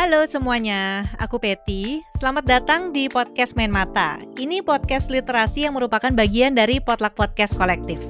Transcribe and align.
Halo 0.00 0.24
semuanya, 0.24 1.04
aku 1.20 1.36
Peti. 1.36 2.00
Selamat 2.16 2.48
datang 2.48 2.88
di 2.88 3.04
podcast 3.12 3.52
Main 3.52 3.68
Mata. 3.68 4.16
Ini 4.40 4.64
podcast 4.64 5.12
literasi 5.12 5.68
yang 5.68 5.76
merupakan 5.76 6.08
bagian 6.08 6.56
dari 6.56 6.80
Potluck 6.80 7.12
Podcast 7.12 7.60
Kolektif. 7.60 8.00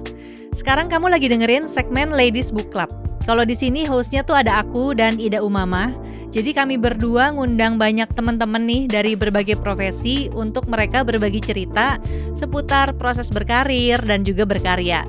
Sekarang 0.54 0.86
kamu 0.86 1.10
lagi 1.10 1.26
dengerin 1.26 1.66
segmen 1.66 2.14
Ladies 2.14 2.54
Book 2.54 2.70
Club. 2.70 2.86
Kalau 3.26 3.42
di 3.42 3.58
sini 3.58 3.82
hostnya 3.90 4.22
tuh 4.22 4.38
ada 4.38 4.62
aku 4.62 4.94
dan 4.94 5.18
Ida 5.18 5.42
Umama. 5.42 5.90
Jadi 6.30 6.54
kami 6.54 6.78
berdua 6.78 7.34
ngundang 7.34 7.74
banyak 7.74 8.06
teman-teman 8.14 8.62
nih 8.62 8.86
dari 8.86 9.18
berbagai 9.18 9.58
profesi 9.58 10.30
untuk 10.30 10.70
mereka 10.70 11.02
berbagi 11.02 11.42
cerita 11.42 11.98
seputar 12.38 12.94
proses 13.02 13.26
berkarir 13.34 13.98
dan 14.06 14.22
juga 14.22 14.46
berkarya. 14.46 15.02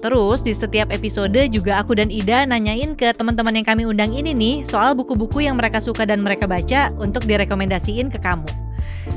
Terus 0.00 0.44
di 0.44 0.52
setiap 0.52 0.92
episode 0.92 1.48
juga 1.48 1.80
aku 1.80 1.96
dan 1.96 2.12
Ida 2.12 2.44
nanyain 2.44 2.92
ke 2.94 3.16
teman-teman 3.16 3.56
yang 3.56 3.66
kami 3.66 3.82
undang 3.88 4.12
ini 4.12 4.36
nih 4.36 4.54
soal 4.68 4.92
buku-buku 4.92 5.44
yang 5.48 5.56
mereka 5.56 5.80
suka 5.80 6.04
dan 6.04 6.20
mereka 6.20 6.44
baca 6.44 6.92
untuk 7.00 7.24
direkomendasiin 7.24 8.12
ke 8.12 8.20
kamu. 8.20 8.46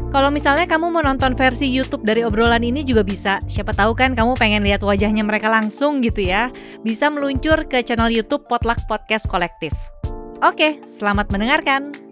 Kalau 0.09 0.29
misalnya 0.29 0.65
kamu 0.65 0.89
mau 0.89 1.01
nonton 1.01 1.33
versi 1.33 1.69
YouTube 1.69 2.05
dari 2.05 2.25
obrolan 2.25 2.61
ini 2.61 2.85
juga 2.85 3.01
bisa. 3.01 3.37
Siapa 3.45 3.73
tahu 3.73 3.93
kan 3.97 4.13
kamu 4.13 4.37
pengen 4.37 4.61
lihat 4.65 4.81
wajahnya 4.85 5.25
mereka 5.25 5.49
langsung 5.49 6.01
gitu 6.01 6.25
ya. 6.25 6.53
Bisa 6.81 7.09
meluncur 7.09 7.65
ke 7.65 7.81
channel 7.85 8.09
YouTube 8.09 8.45
Potluck 8.49 8.81
Podcast 8.89 9.25
Kolektif. 9.29 9.73
Oke, 10.41 10.81
selamat 10.85 11.29
mendengarkan. 11.33 12.08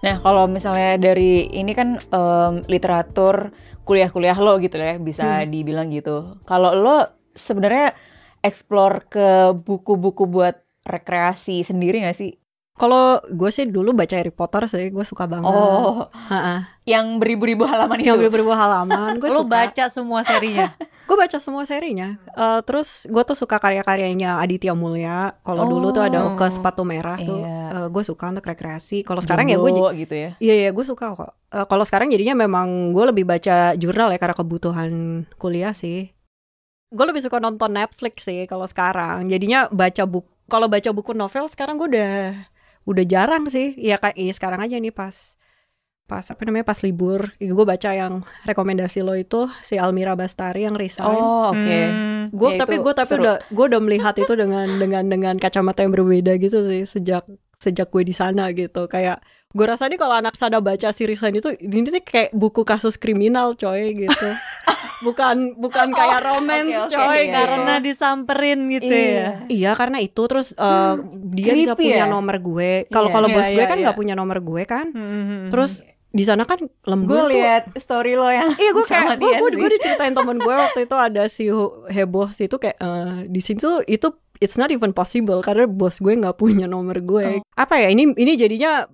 Nah, 0.00 0.16
kalau 0.16 0.48
misalnya 0.48 0.96
dari 0.96 1.44
ini 1.52 1.76
kan 1.76 2.00
um, 2.08 2.64
literatur 2.72 3.52
kuliah-kuliah 3.84 4.36
lo 4.40 4.56
gitu 4.56 4.80
ya, 4.80 4.96
bisa 4.96 5.44
hmm. 5.44 5.48
dibilang 5.52 5.92
gitu. 5.92 6.40
Kalau 6.48 6.72
lo 6.72 7.04
sebenarnya 7.36 7.92
explore 8.40 9.04
ke 9.12 9.52
buku-buku 9.52 10.24
buat 10.24 10.56
rekreasi 10.88 11.60
sendiri 11.60 12.00
gak 12.00 12.16
sih? 12.16 12.39
Kalau 12.80 13.20
gue 13.28 13.50
sih 13.52 13.68
dulu 13.68 13.92
baca 13.92 14.16
Harry 14.16 14.32
Potter 14.32 14.64
sih, 14.64 14.88
gue 14.88 15.04
suka 15.04 15.28
banget. 15.28 15.52
Oh, 15.52 16.08
Ha-ha. 16.08 16.80
yang 16.88 17.20
beribu-ribu 17.20 17.68
halaman 17.68 18.00
itu. 18.00 18.08
Yang 18.08 18.24
beribu-ribu 18.24 18.56
halaman. 18.56 19.20
Gue 19.20 19.28
Lo 19.28 19.44
baca 19.52 19.84
semua 19.92 20.24
serinya. 20.24 20.72
gue 21.08 21.16
baca 21.18 21.36
semua 21.36 21.68
serinya. 21.68 22.16
Uh, 22.32 22.64
terus 22.64 23.04
gue 23.04 23.20
tuh 23.28 23.36
suka 23.36 23.60
karya-karyanya 23.60 24.40
Aditya 24.40 24.72
Mulya. 24.72 25.36
Kalau 25.44 25.68
oh. 25.68 25.70
dulu 25.76 25.92
tuh 25.92 26.08
ada 26.08 26.32
ke 26.32 26.46
sepatu 26.48 26.80
merah 26.88 27.20
tuh. 27.20 27.44
Iya. 27.44 27.60
Uh, 27.68 27.88
gue 27.92 28.00
suka 28.00 28.32
untuk 28.32 28.48
rekreasi. 28.48 29.04
Kalau 29.04 29.20
sekarang 29.20 29.52
ya 29.52 29.60
gue 29.60 29.70
gitu 30.00 30.14
ya. 30.16 30.30
Iya 30.40 30.54
iya 30.64 30.70
gue 30.72 30.84
suka 30.88 31.12
kok. 31.12 31.36
Uh, 31.52 31.68
Kalau 31.68 31.84
sekarang 31.84 32.08
jadinya 32.08 32.32
memang 32.48 32.96
gue 32.96 33.04
lebih 33.12 33.28
baca 33.28 33.76
jurnal 33.76 34.08
ya 34.08 34.16
karena 34.16 34.32
kebutuhan 34.32 34.90
kuliah 35.36 35.76
sih. 35.76 36.16
Gue 36.88 37.04
lebih 37.04 37.20
suka 37.20 37.44
nonton 37.44 37.76
Netflix 37.76 38.24
sih 38.24 38.48
kalau 38.48 38.64
sekarang. 38.64 39.28
Jadinya 39.28 39.68
baca 39.68 40.08
buku. 40.08 40.32
Kalau 40.48 40.66
baca 40.66 40.90
buku 40.96 41.12
novel 41.12 41.44
sekarang 41.46 41.76
gue 41.76 41.86
udah 41.92 42.14
udah 42.86 43.04
jarang 43.04 43.48
sih. 43.50 43.76
Ya 43.76 44.00
kayak 44.00 44.16
iya, 44.16 44.32
sekarang 44.32 44.60
aja 44.64 44.76
nih 44.76 44.94
pas 44.94 45.36
pas 46.10 46.26
apa 46.26 46.42
namanya 46.42 46.66
pas 46.66 46.80
libur. 46.82 47.30
Gue 47.38 47.64
baca 47.66 47.90
yang 47.94 48.26
rekomendasi 48.42 49.06
lo 49.06 49.14
itu 49.14 49.46
si 49.62 49.78
Almira 49.78 50.18
Bastari 50.18 50.66
yang 50.66 50.74
resign. 50.74 51.06
Oh 51.06 51.54
oke. 51.54 51.60
Okay. 51.60 51.84
hmm, 51.86 52.22
gue 52.34 52.50
ya, 52.54 52.58
tapi 52.66 52.74
gue 52.82 52.92
tapi 52.94 53.14
seru. 53.14 53.22
udah 53.22 53.36
gue 53.46 53.64
udah 53.70 53.80
melihat 53.80 54.14
itu 54.18 54.32
dengan 54.34 54.66
dengan 54.78 55.04
dengan 55.06 55.34
kacamata 55.38 55.86
yang 55.86 55.94
berbeda 55.94 56.34
gitu 56.42 56.66
sih 56.66 56.82
sejak 56.86 57.22
sejak 57.62 57.88
gue 57.94 58.02
di 58.02 58.14
sana 58.16 58.50
gitu. 58.50 58.90
Kayak 58.90 59.22
gue 59.50 59.66
rasa 59.66 59.90
nih 59.90 59.98
kalau 59.98 60.14
anak 60.14 60.38
sana 60.38 60.62
baca 60.62 60.94
si 60.94 61.02
resign 61.06 61.34
itu 61.34 61.50
ini 61.58 61.82
nih 61.90 62.02
kayak 62.06 62.30
buku 62.30 62.62
kasus 62.62 62.94
kriminal 62.94 63.58
coy 63.58 63.90
gitu 63.98 64.28
bukan 65.00 65.36
bukan 65.56 65.88
kayak 65.96 66.20
romance 66.20 66.68
okay, 66.68 66.84
okay, 66.84 66.96
coy 66.96 67.08
okay, 67.08 67.24
karena 67.32 67.72
okay. 67.76 67.84
disamperin 67.88 68.60
gitu 68.68 68.92
iya. 68.92 69.08
ya 69.08 69.30
iya 69.48 69.70
karena 69.72 69.98
itu 70.04 70.22
terus 70.28 70.52
uh, 70.60 71.00
dia 71.32 71.56
Creepy 71.56 71.60
bisa 71.64 71.72
punya 71.76 72.04
ya? 72.04 72.08
nomor 72.08 72.36
gue 72.36 72.70
kalau 72.92 73.08
yeah. 73.08 73.14
kalau 73.16 73.28
bos 73.32 73.48
yeah, 73.48 73.56
gue 73.56 73.64
kan 73.64 73.78
nggak 73.80 73.94
yeah. 73.96 74.00
punya 74.04 74.14
nomor 74.14 74.38
gue 74.44 74.62
kan 74.68 74.86
hmm, 74.92 75.00
hmm, 75.00 75.24
hmm 75.26 75.44
terus 75.50 75.72
di 76.10 76.26
sana 76.26 76.42
kan 76.42 76.58
lembur 76.90 77.30
gue 77.30 77.38
lihat 77.38 77.70
story 77.78 78.18
lo 78.18 78.26
yang 78.26 78.50
iya 78.58 78.70
gue 78.74 78.82
kayak 78.82 79.22
gue 79.22 79.30
gue 79.30 79.50
gue 79.56 79.70
diceritain 79.78 80.10
temen 80.10 80.36
gue 80.42 80.54
waktu 80.54 80.84
itu 80.84 80.96
ada 80.98 81.22
si 81.30 81.46
heboh 81.86 82.28
sih 82.34 82.50
itu 82.50 82.58
kayak 82.58 82.76
uh, 82.82 83.22
di 83.30 83.38
sini 83.38 83.62
tuh 83.62 83.78
itu 83.86 84.10
it's 84.42 84.58
not 84.58 84.74
even 84.74 84.90
possible 84.90 85.38
karena 85.38 85.70
bos 85.70 86.02
gue 86.02 86.10
nggak 86.18 86.34
punya 86.34 86.66
nomor 86.66 86.98
gue 86.98 87.38
oh. 87.38 87.46
apa 87.54 87.78
ya 87.78 87.94
ini 87.94 88.10
ini 88.18 88.34
jadinya 88.34 88.90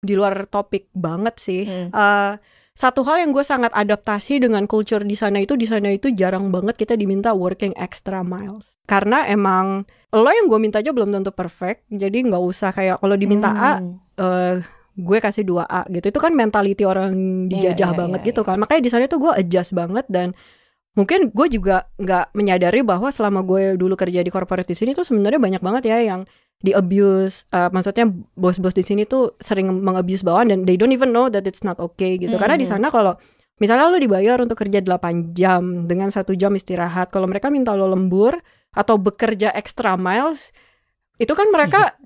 di 0.00 0.14
luar 0.16 0.48
topik 0.48 0.88
banget 0.96 1.34
sih 1.36 1.62
hmm. 1.68 1.88
uh, 1.92 2.40
satu 2.76 3.08
hal 3.08 3.24
yang 3.24 3.32
gue 3.32 3.40
sangat 3.40 3.72
adaptasi 3.72 4.36
dengan 4.36 4.68
culture 4.68 5.00
di 5.00 5.16
sana 5.16 5.40
itu 5.40 5.56
di 5.56 5.64
sana 5.64 5.88
itu 5.88 6.12
jarang 6.12 6.52
banget 6.52 6.76
kita 6.76 6.92
diminta 6.92 7.32
working 7.32 7.72
extra 7.80 8.20
miles. 8.20 8.76
Karena 8.84 9.24
emang 9.24 9.88
lo 10.12 10.28
yang 10.28 10.44
gue 10.44 10.60
minta 10.60 10.84
aja 10.84 10.92
belum 10.92 11.08
tentu 11.08 11.32
perfect 11.32 11.88
jadi 11.88 12.28
nggak 12.28 12.42
usah 12.44 12.76
kayak 12.76 13.00
kalau 13.00 13.16
diminta 13.16 13.48
hmm. 13.48 13.64
A 13.64 13.72
uh, 14.20 14.54
gue 14.92 15.18
kasih 15.24 15.48
dua 15.48 15.64
A 15.64 15.88
gitu. 15.88 16.12
Itu 16.12 16.20
kan 16.20 16.36
mentality 16.36 16.84
orang 16.84 17.48
dijajah 17.48 17.72
yeah, 17.72 17.88
yeah, 17.88 17.96
banget 17.96 18.20
yeah, 18.20 18.28
gitu 18.28 18.40
kan. 18.44 18.60
Makanya 18.60 18.82
di 18.84 18.90
sana 18.92 19.08
tuh 19.08 19.24
gue 19.24 19.32
adjust 19.32 19.72
banget 19.72 20.04
dan 20.12 20.36
mungkin 20.92 21.32
gue 21.32 21.46
juga 21.48 21.88
nggak 21.96 22.36
menyadari 22.36 22.84
bahwa 22.84 23.08
selama 23.08 23.40
gue 23.40 23.80
dulu 23.80 23.96
kerja 23.96 24.20
di 24.20 24.28
corporate 24.28 24.68
di 24.68 24.76
sini 24.76 24.92
tuh 24.92 25.04
sebenarnya 25.04 25.40
banyak 25.40 25.62
banget 25.64 25.92
ya 25.92 26.00
yang 26.04 26.28
di 26.56 26.72
abuse 26.72 27.44
uh, 27.52 27.68
maksudnya 27.68 28.08
bos-bos 28.32 28.72
di 28.72 28.80
sini 28.80 29.04
tuh 29.04 29.36
sering 29.38 29.68
mengabuse 29.68 30.24
bawahan 30.24 30.48
dan 30.48 30.58
they 30.64 30.80
don't 30.80 30.92
even 30.92 31.12
know 31.12 31.28
that 31.28 31.44
it's 31.44 31.60
not 31.60 31.76
okay 31.76 32.16
gitu 32.16 32.34
mm. 32.34 32.40
karena 32.40 32.56
di 32.56 32.64
sana 32.64 32.88
kalau 32.88 33.12
misalnya 33.60 33.92
lo 33.92 34.00
dibayar 34.00 34.40
untuk 34.40 34.64
kerja 34.64 34.80
8 34.80 35.36
jam 35.36 35.84
dengan 35.84 36.08
satu 36.08 36.32
jam 36.32 36.56
istirahat 36.56 37.12
kalau 37.12 37.28
mereka 37.28 37.52
minta 37.52 37.76
lo 37.76 37.88
lembur 37.92 38.40
atau 38.72 38.96
bekerja 38.96 39.52
extra 39.52 40.00
miles 40.00 40.52
itu 41.20 41.32
kan 41.36 41.48
mereka 41.52 41.96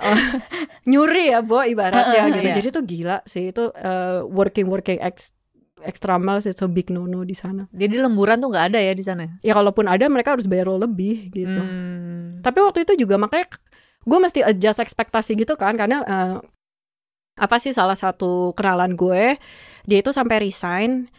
uh, 0.00 0.20
nyuri 0.90 1.32
ya 1.36 1.44
bo 1.44 1.60
ibaratnya 1.60 2.32
gitu 2.40 2.48
yeah. 2.48 2.56
jadi 2.56 2.68
tuh 2.72 2.84
gila 2.84 3.18
sih 3.28 3.52
itu 3.52 3.68
uh, 3.68 4.24
working 4.28 4.68
working 4.68 4.96
ex 5.00 5.36
extra 5.84 6.16
miles 6.16 6.48
itu 6.48 6.64
big 6.66 6.88
no 6.88 7.04
no 7.04 7.22
di 7.22 7.36
sana. 7.36 7.68
Jadi 7.70 8.00
lemburan 8.00 8.40
tuh 8.40 8.48
nggak 8.48 8.72
ada 8.72 8.80
ya 8.80 8.96
di 8.96 9.04
sana? 9.04 9.28
Ya 9.44 9.52
kalaupun 9.52 9.84
ada 9.84 10.08
mereka 10.08 10.32
harus 10.32 10.48
bayar 10.48 10.72
lo 10.72 10.80
lebih 10.80 11.28
gitu. 11.30 11.60
Hmm. 11.60 12.40
Tapi 12.40 12.58
waktu 12.64 12.88
itu 12.88 13.04
juga 13.04 13.20
makanya 13.20 13.46
gue 14.04 14.18
mesti 14.20 14.40
adjust 14.44 14.80
ekspektasi 14.80 15.36
gitu 15.36 15.56
kan 15.56 15.74
karena 15.74 16.04
uh, 16.04 16.36
apa 17.34 17.56
sih 17.58 17.74
salah 17.74 17.98
satu 17.98 18.54
kenalan 18.54 18.94
gue 18.94 19.36
dia 19.84 19.98
itu 19.98 20.14
sampai 20.14 20.44
resign 20.44 21.10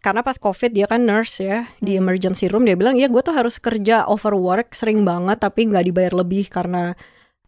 karena 0.00 0.24
pas 0.24 0.40
covid 0.40 0.72
dia 0.72 0.88
kan 0.88 1.04
nurse 1.04 1.44
ya 1.44 1.68
hmm. 1.68 1.84
di 1.84 1.92
emergency 2.00 2.48
room 2.48 2.64
dia 2.64 2.74
bilang 2.74 2.96
ya 2.96 3.12
gue 3.12 3.20
tuh 3.20 3.36
harus 3.36 3.60
kerja 3.60 4.08
overwork 4.08 4.72
sering 4.72 5.04
banget 5.04 5.36
tapi 5.36 5.68
nggak 5.68 5.84
dibayar 5.92 6.12
lebih 6.16 6.48
karena 6.48 6.96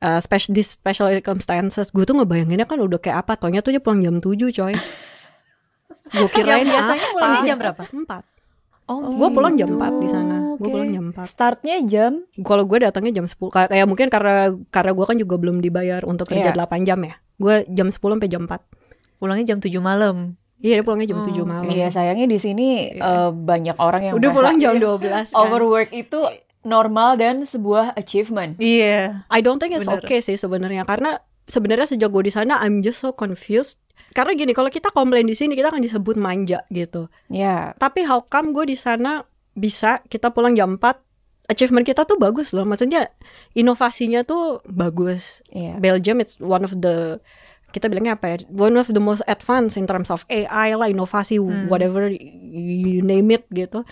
uh, 0.05 0.21
special 0.21 0.53
this 0.53 0.77
special 0.77 1.09
circumstances 1.09 1.89
gue 1.89 2.05
tuh 2.05 2.21
ngebayanginnya 2.21 2.69
kan 2.69 2.77
udah 2.77 3.01
kayak 3.01 3.25
apa 3.25 3.41
tonya 3.41 3.65
tuh 3.65 3.73
dia 3.73 3.81
pulang 3.81 4.05
jam 4.05 4.21
7 4.21 4.53
coy 4.53 4.75
gue 6.21 6.29
kirain 6.29 6.69
biasanya 6.69 7.07
pulangnya 7.15 7.41
jam 7.47 7.57
berapa? 7.57 7.83
Empat. 7.89 8.23
Oh, 8.91 9.15
gue 9.15 9.29
pulang 9.31 9.55
jam 9.55 9.79
4 9.79 10.03
di 10.03 10.09
sana. 10.11 10.37
Okay. 10.55 10.59
Gue 10.59 10.69
pulang 10.75 10.91
jam 10.91 11.05
4. 11.15 11.23
Startnya 11.23 11.77
jam? 11.87 12.13
Kalau 12.43 12.67
gue 12.67 12.79
datangnya 12.83 13.23
jam 13.23 13.27
10. 13.31 13.39
Kayak, 13.55 13.69
kayak 13.71 13.87
mungkin 13.87 14.07
karena 14.11 14.35
karena 14.75 14.93
gue 14.93 15.05
kan 15.07 15.17
juga 15.17 15.35
belum 15.39 15.57
dibayar 15.63 16.03
untuk 16.03 16.29
kerja 16.29 16.51
yeah. 16.51 16.67
8 16.67 16.89
jam 16.89 16.99
ya. 17.07 17.15
Gue 17.39 17.63
jam 17.71 17.89
10 17.89 17.99
sampai 17.99 18.29
jam 18.29 18.43
4. 18.51 19.23
Pulangnya 19.23 19.55
jam 19.55 19.59
7 19.63 19.71
malam. 19.79 20.35
Iya, 20.63 20.79
dia 20.79 20.85
pulangnya 20.87 21.09
jam 21.15 21.21
oh. 21.23 21.27
7 21.27 21.43
malam. 21.47 21.71
Iya, 21.71 21.87
sayangnya 21.95 22.27
di 22.27 22.39
sini 22.43 22.69
yeah. 22.99 23.29
uh, 23.29 23.31
banyak 23.31 23.77
orang 23.79 24.03
yang 24.11 24.15
udah 24.19 24.31
pulang 24.35 24.57
jam 24.59 24.75
12. 24.79 25.03
Kan? 25.07 25.25
Overwork 25.31 25.91
itu 25.95 26.21
normal 26.67 27.19
dan 27.19 27.43
sebuah 27.43 27.95
achievement. 27.95 28.59
Iya. 28.59 29.23
Yeah. 29.23 29.31
I 29.31 29.43
don't 29.43 29.59
think 29.63 29.75
it's 29.75 29.87
Bener. 29.87 30.03
okay 30.03 30.23
sih 30.23 30.39
sebenarnya 30.39 30.87
karena 30.87 31.23
sebenarnya 31.51 31.91
sejak 31.91 32.11
gue 32.11 32.31
di 32.31 32.33
sana 32.33 32.63
I'm 32.63 32.81
just 32.83 33.03
so 33.03 33.11
confused 33.11 33.83
karena 34.13 34.33
gini 34.37 34.53
kalau 34.53 34.69
kita 34.69 34.93
komplain 34.93 35.25
di 35.25 35.37
sini 35.37 35.57
kita 35.57 35.73
akan 35.73 35.83
disebut 35.83 36.17
manja 36.21 36.63
gitu 36.69 37.09
ya 37.33 37.41
yeah. 37.43 37.63
tapi 37.81 38.05
how 38.05 38.21
come 38.25 38.53
gue 38.53 38.69
di 38.69 38.77
sana 38.77 39.25
bisa 39.53 40.01
kita 40.09 40.33
pulang 40.33 40.57
jam 40.57 40.77
4 40.77 41.53
achievement 41.53 41.85
kita 41.85 42.07
tuh 42.07 42.17
bagus 42.21 42.55
loh 42.55 42.65
maksudnya 42.65 43.11
inovasinya 43.57 44.23
tuh 44.23 44.63
bagus 44.69 45.43
yeah. 45.51 45.77
Belgium 45.81 46.23
it's 46.23 46.39
one 46.39 46.63
of 46.63 46.73
the 46.79 47.19
kita 47.73 47.89
bilangnya 47.89 48.21
apa 48.21 48.27
ya 48.29 48.37
one 48.53 48.77
of 48.77 48.93
the 48.93 49.01
most 49.01 49.25
advanced 49.27 49.81
in 49.81 49.89
terms 49.89 50.13
of 50.13 50.29
AI 50.29 50.77
lah 50.77 50.87
inovasi 50.87 51.41
hmm. 51.41 51.73
whatever 51.73 52.13
you 52.13 53.01
name 53.01 53.33
it 53.33 53.49
gitu 53.51 53.83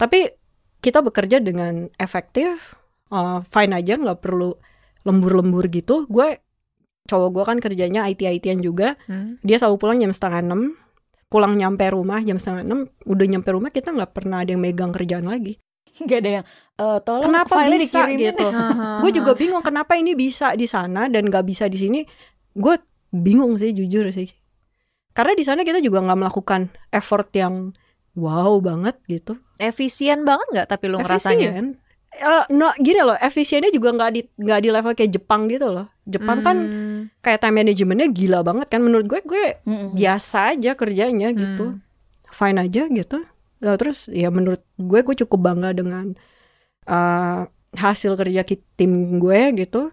tapi 0.00 0.32
kita 0.80 1.04
bekerja 1.04 1.40
dengan 1.40 1.92
efektif 2.00 2.76
uh, 3.12 3.44
fine 3.44 3.76
aja 3.76 4.00
nggak 4.00 4.24
perlu 4.24 4.56
lembur-lembur 5.04 5.68
gitu 5.70 6.08
gue 6.08 6.40
cowok 7.06 7.28
gue 7.32 7.44
kan 7.46 7.58
kerjanya 7.62 8.04
IT 8.10 8.22
ITan 8.26 8.60
juga. 8.60 8.98
Hmm. 9.06 9.38
dia 9.46 9.56
selalu 9.56 9.76
pulang 9.78 9.98
jam 10.02 10.12
setengah 10.12 10.40
enam. 10.42 10.62
Pulang 11.26 11.58
nyampe 11.58 11.82
rumah 11.90 12.22
jam 12.22 12.38
setengah 12.38 12.62
enam 12.62 12.80
udah 13.02 13.26
nyampe 13.26 13.50
rumah 13.50 13.74
kita 13.74 13.90
nggak 13.90 14.14
pernah 14.14 14.46
ada 14.46 14.54
yang 14.54 14.62
megang 14.62 14.94
kerjaan 14.94 15.26
lagi. 15.26 15.58
Nggak 15.96 16.18
ada 16.22 16.30
yang 16.30 16.44
uh, 16.78 16.98
tolong 17.02 17.24
kenapa 17.24 17.54
bisa 17.66 18.06
gitu? 18.12 18.46
Gue 19.02 19.10
juga 19.10 19.32
bingung 19.34 19.64
kenapa 19.64 19.96
ini 19.98 20.12
bisa 20.12 20.54
di 20.54 20.68
sana 20.68 21.08
dan 21.10 21.26
nggak 21.26 21.44
bisa 21.46 21.66
di 21.66 21.78
sini. 21.78 22.00
Gue 22.54 22.78
bingung 23.10 23.58
sih 23.58 23.74
jujur 23.74 24.06
sih. 24.14 24.28
Karena 25.16 25.32
di 25.32 25.44
sana 25.46 25.64
kita 25.64 25.80
juga 25.80 26.04
nggak 26.04 26.18
melakukan 26.20 26.68
effort 26.92 27.32
yang 27.32 27.72
wow 28.14 28.60
banget 28.60 29.00
gitu. 29.08 29.40
Efisien 29.56 30.28
banget 30.28 30.46
nggak 30.52 30.68
tapi 30.68 30.84
lu 30.92 31.00
ngerasanya 31.00 31.74
eh, 32.16 32.44
no, 32.50 32.72
gini 32.76 33.00
loh, 33.00 33.14
efisiennya 33.14 33.68
juga 33.68 33.92
nggak 33.92 34.10
di 34.10 34.20
nggak 34.36 34.60
di 34.60 34.68
level 34.68 34.92
kayak 34.92 35.12
Jepang 35.12 35.46
gitu 35.46 35.68
loh. 35.68 35.86
Jepang 36.04 36.40
kan 36.40 36.56
Hmm. 36.56 37.00
kayak 37.20 37.40
time 37.40 37.60
managementnya 37.60 38.08
gila 38.08 38.40
banget 38.40 38.66
kan. 38.68 38.80
Menurut 38.80 39.06
gue 39.06 39.20
gue 39.22 39.44
Mm-mm. 39.62 39.92
biasa 39.92 40.54
aja 40.54 40.72
kerjanya 40.72 41.30
gitu, 41.30 41.78
fine 42.28 42.58
aja 42.58 42.86
gitu. 42.86 43.18
Nah, 43.56 43.74
terus 43.74 44.06
ya 44.08 44.28
menurut 44.28 44.60
gue 44.76 45.00
gue 45.00 45.16
cukup 45.24 45.40
bangga 45.42 45.72
dengan 45.72 46.14
eh, 46.84 47.40
hasil 47.74 48.14
kerja 48.14 48.40
tim 48.74 48.92
gue 49.18 49.40
gitu, 49.58 49.90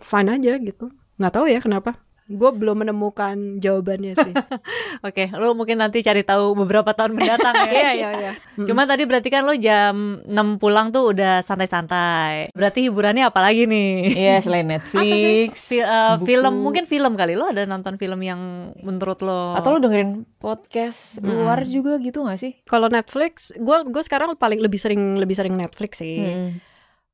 fine 0.00 0.28
aja 0.30 0.58
gitu. 0.58 0.90
Nggak 1.16 1.32
tahu 1.32 1.46
ya 1.46 1.60
kenapa. 1.60 1.96
Gue 2.30 2.50
belum 2.54 2.86
menemukan 2.86 3.58
jawabannya 3.58 4.14
sih. 4.14 4.32
Oke, 5.08 5.26
lo 5.34 5.52
mungkin 5.52 5.82
nanti 5.82 6.00
cari 6.00 6.22
tahu 6.22 6.54
beberapa 6.54 6.94
tahun 6.94 7.18
mendatang 7.18 7.54
ya. 7.66 7.70
Iya 7.82 7.90
iya 7.92 8.10
iya. 8.14 8.32
Cuma 8.62 8.86
tadi 8.86 9.02
berarti 9.04 9.26
kan 9.26 9.42
lo 9.42 9.52
jam 9.54 10.22
6 10.22 10.62
pulang 10.62 10.94
tuh 10.94 11.10
udah 11.10 11.42
santai-santai. 11.42 12.54
Berarti 12.54 12.86
hiburannya 12.86 13.26
apa 13.26 13.42
lagi 13.42 13.66
nih? 13.66 14.14
Iya 14.14 14.36
selain 14.38 14.70
Netflix 14.72 15.66
Fi- 15.66 15.82
eh, 15.82 16.14
buku. 16.16 16.24
film 16.30 16.54
mungkin 16.62 16.84
film 16.86 17.18
kali 17.18 17.34
lo 17.34 17.50
ada 17.50 17.66
nonton 17.66 17.98
film 17.98 18.22
yang 18.22 18.72
menurut 18.80 19.18
lo 19.20 19.58
atau 19.58 19.74
lo 19.74 19.78
dengerin 19.82 20.24
podcast 20.38 21.18
luar 21.20 21.66
juga 21.66 21.98
gitu 21.98 22.22
gak 22.22 22.38
sih? 22.38 22.62
Kalau 22.64 22.86
Netflix, 22.86 23.50
gue 23.52 23.76
gue 23.88 24.02
sekarang 24.04 24.38
paling 24.38 24.62
lebih 24.62 24.78
sering 24.78 25.18
lebih 25.18 25.34
sering 25.34 25.58
Netflix 25.58 25.98
sih. 25.98 26.22
Mm-mm. 26.22 26.48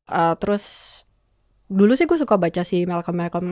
Uh, 0.09 0.35
terus 0.37 0.65
dulu 1.69 1.93
sih 1.93 2.09
gue 2.09 2.17
suka 2.17 2.41
baca 2.41 2.65
si 2.65 2.89
Malcolm 2.89 3.17
Malcolm 3.17 3.49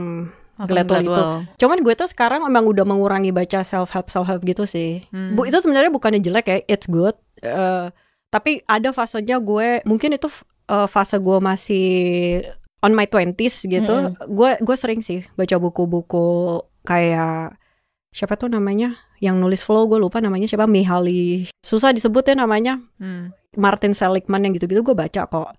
Gladwell 0.64 1.04
itu. 1.04 1.24
Cuman 1.60 1.78
gue 1.84 1.92
tuh 1.92 2.08
sekarang 2.08 2.48
emang 2.48 2.64
udah 2.64 2.88
mengurangi 2.88 3.28
baca 3.28 3.60
self 3.60 3.92
help 3.92 4.08
self 4.08 4.24
help 4.24 4.40
gitu 4.48 4.64
sih. 4.64 5.04
Hmm. 5.12 5.36
Bu 5.36 5.44
itu 5.44 5.60
sebenarnya 5.60 5.92
bukannya 5.92 6.24
jelek 6.24 6.46
ya, 6.48 6.56
it's 6.64 6.88
good. 6.88 7.12
Uh, 7.44 7.92
tapi 8.32 8.64
ada 8.64 8.96
fasenya 8.96 9.36
gue, 9.36 9.84
mungkin 9.84 10.16
itu 10.16 10.32
uh, 10.72 10.88
fase 10.88 11.20
gue 11.20 11.38
masih 11.44 11.86
on 12.80 12.96
my 12.96 13.04
twenties 13.04 13.60
gitu. 13.60 14.16
Gue 14.32 14.56
gue 14.56 14.76
sering 14.80 15.04
sih 15.04 15.28
baca 15.36 15.60
buku-buku 15.60 16.64
kayak 16.88 17.52
siapa 18.16 18.40
tuh 18.40 18.48
namanya 18.48 18.96
yang 19.20 19.36
nulis 19.36 19.60
flow 19.60 19.84
gue 19.84 20.00
lupa 20.00 20.24
namanya 20.24 20.48
siapa 20.48 20.64
Mihaly 20.64 21.52
susah 21.60 21.92
disebut 21.92 22.32
ya 22.32 22.36
namanya 22.36 22.80
Hmm. 22.96 23.36
Martin 23.56 23.92
Seligman 23.92 24.44
yang 24.44 24.52
gitu-gitu 24.56 24.80
gue 24.80 24.96
baca 24.96 25.28
kok 25.28 25.52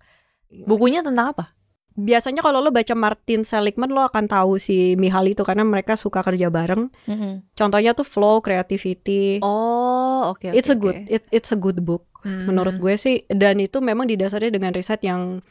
Bukunya 0.47 1.03
tentang 1.03 1.35
apa? 1.35 1.56
Biasanya 1.97 2.39
kalau 2.39 2.61
lo 2.61 2.69
baca 2.69 2.93
Martin 2.93 3.41
Seligman 3.41 3.89
lo 3.89 4.05
akan 4.05 4.29
tahu 4.29 4.55
si 4.55 4.93
Mihaly 4.93 5.33
itu 5.33 5.41
karena 5.41 5.65
mereka 5.65 5.97
suka 5.97 6.21
kerja 6.21 6.47
bareng. 6.47 6.93
Mm-mm. 7.03 7.41
Contohnya 7.51 7.91
tuh 7.91 8.05
flow, 8.05 8.37
creativity. 8.37 9.41
Oh, 9.41 10.29
oke 10.31 10.45
it's 10.47 10.69
oke, 10.69 10.77
a 10.77 10.79
good, 10.79 10.95
oke. 10.95 11.09
it- 11.09 11.29
it's 11.33 11.49
a 11.49 11.57
good 11.57 11.81
book 11.81 12.05
Hmm. 12.21 12.45
menurut 12.45 12.77
gue 12.77 12.93
sih. 12.95 13.25
Dan 13.25 13.57
itu 13.57 13.77
memang 13.79 14.05
didasari 14.05 14.49
dengan 14.49 14.69
riset 14.71 15.01
yang 15.01 15.41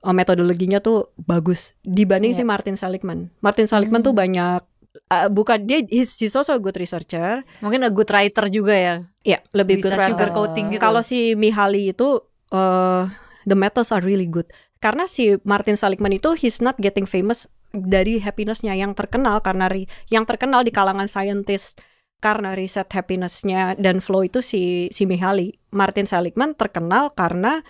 uh, 0.00 0.10
metodologinya 0.10 0.78
tuh 0.78 1.12
bagus 1.16 1.76
dibanding 1.80 2.32
Iya. 2.32 2.40
si 2.40 2.44
Martin 2.44 2.74
Seligman. 2.74 3.28
Martin 3.38 3.64
Seligman 3.64 4.00
Hmm. 4.00 4.08
tuh 4.08 4.14
banyak 4.14 4.60
uh, 5.08 5.28
bukan 5.28 5.64
dia 5.64 5.80
he's, 5.86 6.16
he's 6.16 6.32
also 6.32 6.52
a 6.52 6.60
good 6.60 6.76
researcher. 6.76 7.44
Mungkin 7.60 7.80
a 7.82 7.90
good 7.90 8.08
writer 8.08 8.48
juga 8.48 8.72
ya. 8.72 8.94
Iya, 9.22 9.40
lebih 9.52 9.80
Bisa 9.80 9.92
good 9.92 10.04
sugar 10.04 10.28
writer. 10.30 10.36
coating 10.36 10.66
gitu. 10.72 10.80
Kalau 10.80 11.00
si 11.00 11.32
Mihaly 11.32 11.92
itu 11.92 12.20
uh, 12.50 13.08
the 13.44 13.54
methods 13.54 13.88
are 13.88 14.00
really 14.00 14.26
good. 14.26 14.48
Karena 14.82 15.06
si 15.06 15.38
Martin 15.46 15.78
Seligman 15.78 16.10
itu 16.18 16.34
he's 16.34 16.58
not 16.58 16.74
getting 16.82 17.06
famous 17.06 17.46
dari 17.70 18.18
happinessnya 18.18 18.74
yang 18.74 18.98
terkenal 18.98 19.38
karena 19.40 19.70
ri- 19.70 19.86
yang 20.10 20.26
terkenal 20.26 20.66
di 20.66 20.74
kalangan 20.74 21.06
scientist 21.06 21.78
karena 22.18 22.54
riset 22.58 22.90
happinessnya 22.90 23.78
dan 23.78 24.02
flow 24.02 24.26
itu 24.26 24.42
si 24.42 24.90
si 24.90 25.06
Mihaly. 25.06 25.58
Martin 25.70 26.10
Seligman 26.10 26.58
terkenal 26.58 27.14
karena 27.14 27.62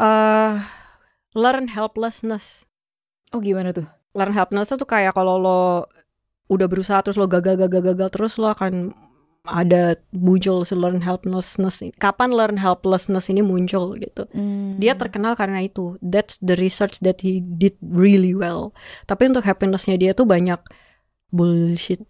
uh, 0.00 0.56
learn 1.36 1.68
helplessness. 1.68 2.64
Oh 3.30 3.44
gimana 3.44 3.76
tuh? 3.76 3.84
Learn 4.16 4.32
helplessness 4.32 4.80
itu 4.80 4.88
kayak 4.88 5.12
kalau 5.12 5.36
lo 5.36 5.84
udah 6.48 6.64
berusaha 6.64 7.04
terus 7.04 7.20
lo 7.20 7.28
gagal 7.28 7.60
gagal 7.60 7.92
gagal 7.92 8.08
terus 8.08 8.40
lo 8.40 8.48
akan 8.48 8.96
ada 9.48 9.96
muncul 10.12 10.62
si 10.62 10.76
learn 10.76 11.00
helplessness. 11.00 11.80
Kapan 11.96 12.36
learn 12.36 12.56
helplessness 12.60 13.26
ini 13.26 13.40
muncul 13.40 13.96
gitu. 13.96 14.28
Dia 14.76 14.94
terkenal 14.94 15.34
karena 15.34 15.64
itu. 15.64 15.96
That's 15.98 16.36
the 16.38 16.54
research 16.54 17.00
that 17.00 17.24
he 17.24 17.40
did 17.40 17.74
really 17.80 18.36
well. 18.36 18.76
Tapi 19.04 19.32
untuk 19.32 19.42
happinessnya 19.42 19.96
dia 19.96 20.12
tuh 20.12 20.28
banyak 20.28 20.60
bullshit. 21.28 22.04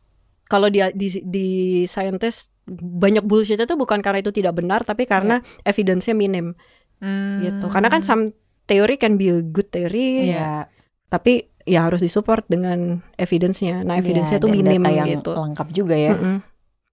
Kalau 0.48 0.72
dia 0.72 0.90
di 0.90 1.12
di 1.22 1.48
scientist 1.84 2.50
banyak 2.68 3.24
bullshit 3.24 3.56
itu 3.56 3.74
bukan 3.74 4.00
karena 4.00 4.20
itu 4.20 4.32
tidak 4.32 4.56
benar 4.60 4.84
tapi 4.84 5.08
karena 5.08 5.40
evidence-nya 5.64 6.12
minim 6.12 6.52
Hmm. 6.98 7.38
gitu. 7.46 7.70
Karena 7.70 7.88
kan 7.88 8.02
some 8.02 8.34
theory 8.66 8.98
can 8.98 9.14
be 9.14 9.30
a 9.30 9.38
good 9.38 9.70
theory, 9.70 10.34
Iya. 10.34 10.66
tapi 11.06 11.46
ya 11.62 11.86
harus 11.86 12.02
disupport 12.02 12.42
dengan 12.50 13.06
evidence-nya. 13.14 13.86
Nah, 13.86 13.94
evidence-nya 13.94 14.36
Iya, 14.36 14.44
tuh 14.44 14.50
minim 14.50 14.82
data 14.82 14.90
yang 14.90 15.06
gitu. 15.22 15.30
lengkap 15.30 15.68
juga 15.70 15.94
ya. 15.94 16.12
Mm-mm. 16.18 16.36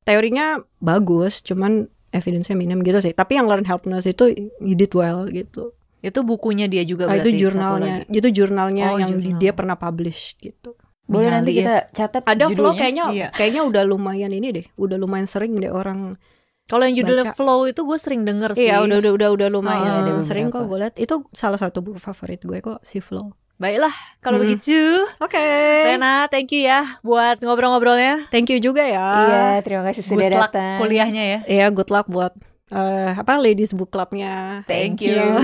Teorinya 0.06 0.46
bagus, 0.78 1.42
cuman 1.42 1.90
evidence-nya 2.10 2.54
minim 2.54 2.80
gitu 2.80 3.02
sih. 3.02 3.12
Tapi 3.12 3.36
yang 3.36 3.46
learn 3.46 3.66
helplessness 3.66 4.08
itu 4.08 4.32
you 4.60 4.74
did 4.74 4.94
well 4.94 5.26
gitu. 5.26 5.74
Itu 6.00 6.22
bukunya 6.22 6.66
dia 6.66 6.82
juga 6.82 7.10
Ah, 7.10 7.18
berarti. 7.18 7.26
itu 7.26 7.30
satu 7.32 7.42
jurnalnya, 7.44 7.94
lagi. 8.00 8.14
itu 8.14 8.28
jurnalnya 8.32 8.86
Oh, 8.88 8.98
yang 8.98 9.10
di- 9.12 9.26
jurnal. 9.26 9.40
dia 9.42 9.52
pernah 9.52 9.76
publish 9.76 10.38
gitu. 10.38 10.78
Boleh 11.04 11.30
nanti 11.32 11.52
ya. 11.52 11.58
kita 11.60 11.76
catat 11.92 12.22
Ada 12.24 12.46
flow 12.50 12.74
kayaknya 12.74 13.06
Iya. 13.12 13.28
kayaknya 13.30 13.62
udah 13.64 13.84
lumayan 13.84 14.32
ini 14.32 14.50
deh, 14.52 14.66
udah 14.76 14.96
lumayan 14.96 15.26
sering 15.26 15.54
deh 15.56 15.70
orang. 15.70 16.18
Kalau 16.66 16.82
yang 16.82 16.98
judulnya 16.98 17.30
baca. 17.30 17.38
Flow 17.38 17.66
itu 17.66 17.78
gue 17.80 17.98
sering 17.98 18.22
denger 18.22 18.54
sih. 18.54 18.66
Iya, 18.66 18.82
udah 18.82 18.98
udah 18.98 19.12
udah 19.14 19.30
udah 19.34 19.48
lumayan 19.50 19.92
Oh, 19.92 20.02
ada 20.04 20.12
sering 20.22 20.50
kok 20.50 20.66
gue 20.66 20.78
liat. 20.80 20.98
Itu 20.98 21.30
salah 21.30 21.58
satu 21.58 21.82
buku 21.82 21.98
favorit 21.98 22.42
gue 22.42 22.58
kok 22.58 22.82
si 22.82 22.98
Flow. 22.98 23.38
Baiklah, 23.56 23.96
kalau 24.20 24.36
Hmm. 24.36 24.52
begitu. 24.52 25.08
Oke. 25.24 25.40
Rena, 25.88 26.28
thank 26.28 26.52
you 26.52 26.68
ya 26.68 27.00
buat 27.00 27.40
ngobrol-ngobrolnya. 27.40 28.28
Thank 28.28 28.52
you 28.52 28.60
juga 28.60 28.84
ya. 28.84 29.00
Iya, 29.00 29.46
terima 29.64 29.88
kasih 29.88 30.04
sudah 30.04 30.28
Good 30.28 30.36
luck 30.36 30.54
kuliahnya 30.84 31.24
ya. 31.24 31.40
Iya, 31.48 31.66
good 31.72 31.88
luck 31.88 32.12
buat 32.12 32.36
eh, 32.68 33.12
apa 33.16 33.40
Ladies 33.40 33.72
Book 33.72 33.96
Clubnya. 33.96 34.68
Thank 34.68 35.00
you. 35.08 35.16
you. 35.16 35.40